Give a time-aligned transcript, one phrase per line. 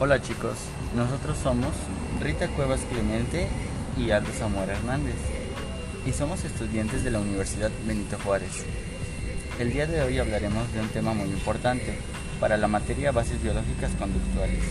[0.00, 0.56] Hola chicos,
[0.94, 1.70] nosotros somos
[2.20, 3.48] Rita Cuevas Clemente
[3.96, 5.16] y Aldo Zamora Hernández
[6.06, 8.64] y somos estudiantes de la Universidad Benito Juárez.
[9.58, 11.98] El día de hoy hablaremos de un tema muy importante
[12.38, 14.62] para la materia Bases Biológicas Conductuales.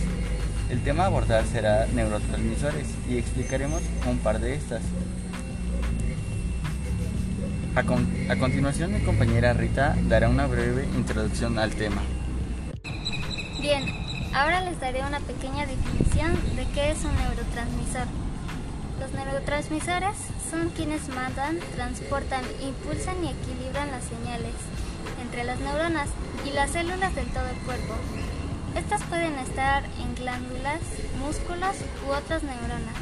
[0.70, 4.82] El tema a abordar será neurotransmisores y explicaremos un par de estas.
[7.74, 12.00] A, con- a continuación mi compañera Rita dará una breve introducción al tema.
[13.60, 13.84] Bien,
[14.34, 18.06] ahora les daré una pequeña definición de qué es un neurotransmisor.
[19.00, 20.16] Los neurotransmisores
[20.50, 24.54] son quienes mandan, transportan, impulsan y equilibran las señales
[25.22, 26.08] entre las neuronas
[26.44, 27.94] y las células del todo el cuerpo.
[28.76, 30.80] Estas pueden estar en glándulas,
[31.18, 32.96] músculos u otras neuronas.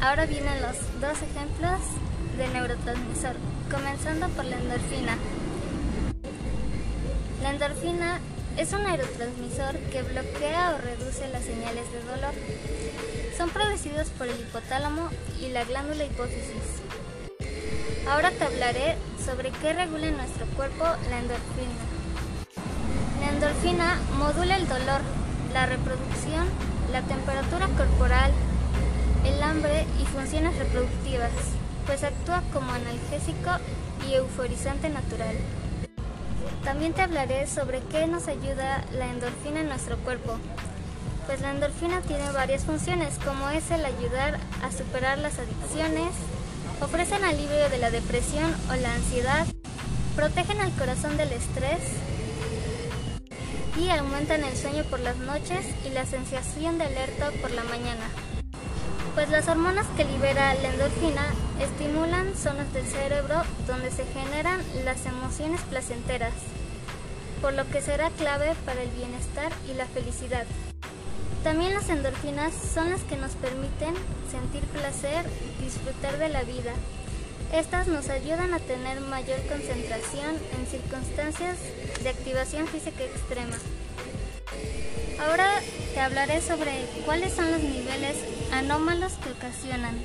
[0.00, 1.80] Ahora vienen los dos ejemplos
[2.36, 3.36] de neurotransmisor,
[3.70, 5.16] comenzando por la endorfina.
[7.42, 8.20] La endorfina
[8.56, 12.34] es un neurotransmisor que bloquea o reduce las señales de dolor.
[13.36, 15.08] Son producidos por el hipotálamo
[15.40, 16.80] y la glándula hipófisis.
[18.08, 21.74] Ahora te hablaré sobre qué regula en nuestro cuerpo la endorfina.
[23.20, 25.00] La endorfina modula el dolor,
[25.52, 26.46] la reproducción,
[26.92, 28.30] la temperatura corporal,
[29.24, 31.30] el hambre y funciones reproductivas,
[31.86, 33.50] pues actúa como analgésico
[34.08, 35.34] y euforizante natural.
[36.64, 40.38] También te hablaré sobre qué nos ayuda la endorfina en nuestro cuerpo.
[41.26, 46.10] Pues la endorfina tiene varias funciones, como es el ayudar a superar las adicciones,
[46.80, 49.46] ofrecen alivio de la depresión o la ansiedad,
[50.16, 51.80] protegen al corazón del estrés
[53.78, 58.08] y aumentan el sueño por las noches y la sensación de alerta por la mañana.
[59.14, 61.24] Pues las hormonas que libera la endorfina
[61.60, 66.32] estimulan zonas del cerebro donde se generan las emociones placenteras,
[67.40, 70.46] por lo que será clave para el bienestar y la felicidad.
[71.44, 73.94] También las endorfinas son las que nos permiten
[74.32, 75.24] sentir placer
[75.60, 76.72] disfrutar de la vida.
[77.52, 81.58] Estas nos ayudan a tener mayor concentración en circunstancias
[82.02, 83.56] de activación física extrema.
[85.20, 85.48] Ahora
[85.94, 88.16] te hablaré sobre cuáles son los niveles
[88.58, 89.96] anómalos que ocasionan.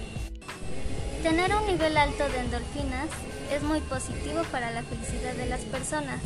[1.21, 3.07] Tener un nivel alto de endorfinas
[3.53, 6.19] es muy positivo para la felicidad de las personas,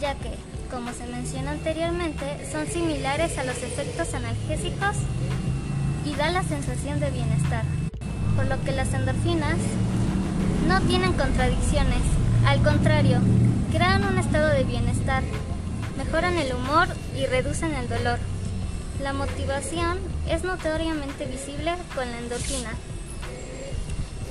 [0.00, 0.34] ya que,
[0.70, 4.96] como se mencionó anteriormente, son similares a los efectos analgésicos
[6.04, 7.64] y da la sensación de bienestar,
[8.34, 9.56] por lo que las endorfinas
[10.66, 12.02] no tienen contradicciones,
[12.44, 13.20] al contrario,
[13.72, 15.22] crean un estado de bienestar,
[15.96, 18.18] mejoran el humor y reducen el dolor.
[19.02, 19.98] La motivación
[20.28, 22.72] es notoriamente visible con la endorfina,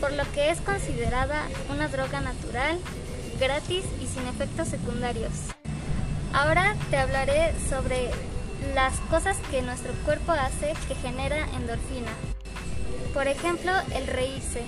[0.02, 2.78] por lo que es considerada una droga natural,
[3.40, 5.32] gratis y sin efectos secundarios.
[6.34, 8.12] Ahora te hablaré sobre
[8.76, 12.12] las cosas que nuestro cuerpo hace que genera endorfina.
[13.14, 14.64] Por ejemplo, el reírse.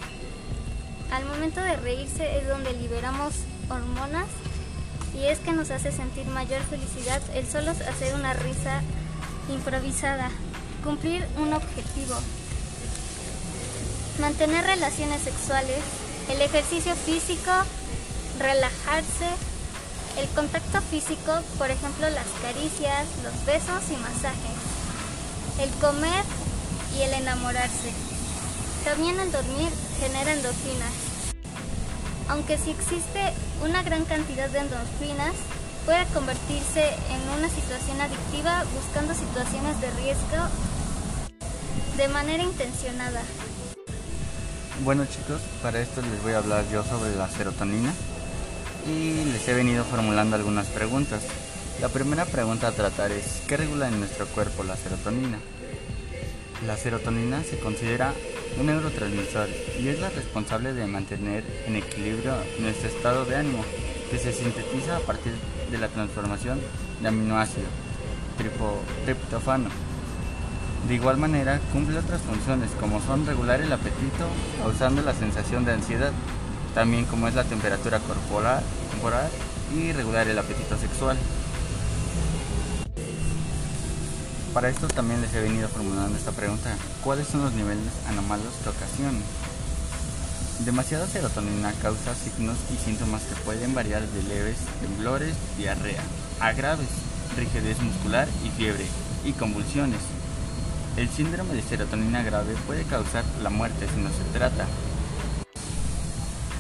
[1.12, 3.34] Al momento de reírse es donde liberamos
[3.70, 4.28] hormonas
[5.14, 8.82] y es que nos hace sentir mayor felicidad el solo hacer una risa
[9.54, 10.30] improvisada,
[10.84, 12.16] cumplir un objetivo,
[14.20, 15.80] mantener relaciones sexuales,
[16.30, 17.52] el ejercicio físico,
[18.40, 19.30] relajarse,
[20.18, 24.60] el contacto físico, por ejemplo las caricias, los besos y masajes,
[25.60, 26.24] el comer
[26.98, 27.92] y el enamorarse.
[28.84, 30.94] También el dormir genera endorfinas.
[32.30, 33.34] Aunque si existe
[33.64, 35.34] una gran cantidad de endorfinas,
[35.90, 40.38] puede convertirse en una situación adictiva buscando situaciones de riesgo
[41.98, 43.24] de manera intencionada.
[44.84, 47.92] Bueno chicos, para esto les voy a hablar yo sobre la serotonina
[48.88, 51.24] y les he venido formulando algunas preguntas.
[51.82, 55.40] La primera pregunta a tratar es, ¿qué regula en nuestro cuerpo la serotonina?
[56.68, 58.14] La serotonina se considera
[58.60, 63.66] un neurotransmisor y es la responsable de mantener en equilibrio nuestro estado de ánimo,
[64.12, 66.60] que se sintetiza a partir de la transformación
[67.02, 67.68] de aminoácido,
[69.06, 69.70] triptofano.
[70.88, 74.28] De igual manera, cumple otras funciones como son regular el apetito,
[74.62, 76.12] causando la sensación de ansiedad,
[76.74, 79.30] también como es la temperatura corporal, corporal
[79.76, 81.18] y regular el apetito sexual.
[84.54, 88.70] Para esto también les he venido formulando esta pregunta, ¿cuáles son los niveles anómalos que
[88.70, 89.22] ocasionan?
[90.66, 96.04] Demasiada serotonina causa signos y síntomas que pueden variar de leves temblores, diarrea,
[96.42, 96.90] a graves,
[97.38, 98.86] rigidez muscular y fiebre,
[99.24, 100.02] y convulsiones.
[100.98, 104.68] El síndrome de serotonina grave puede causar la muerte si no se trata.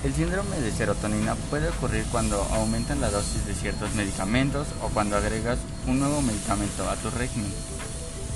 [0.05, 5.17] El síndrome de serotonina puede ocurrir cuando aumentan la dosis de ciertos medicamentos o cuando
[5.17, 7.51] agregas un nuevo medicamento a tu régimen,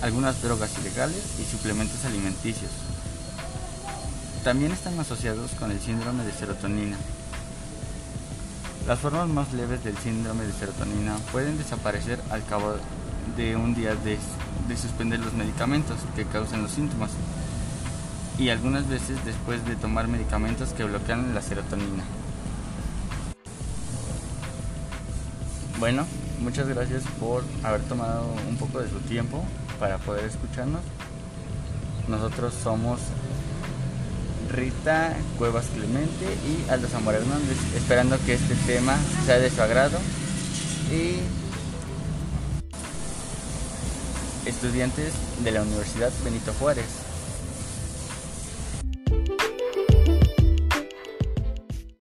[0.02, 2.72] algunas drogas ilegales y suplementos alimenticios.
[4.44, 6.98] También están asociados con el síndrome de serotonina.
[8.86, 12.76] Las formas más leves del síndrome de serotonina pueden desaparecer al cabo
[13.38, 14.18] de un día de,
[14.68, 17.12] de suspender los medicamentos que causan los síntomas
[18.38, 22.04] y algunas veces después de tomar medicamentos que bloquean la serotonina.
[25.80, 26.06] Bueno,
[26.42, 29.42] muchas gracias por haber tomado un poco de su tiempo
[29.80, 30.82] para poder escucharnos.
[32.10, 33.00] Nosotros somos
[34.52, 39.98] Rita Cuevas Clemente y Aldo Zamora Hernández, esperando que este tema sea de su agrado
[40.92, 41.20] y
[44.48, 45.14] estudiantes
[45.44, 47.13] de la Universidad Benito Juárez.